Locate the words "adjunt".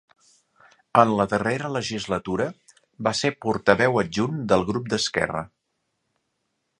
4.05-4.43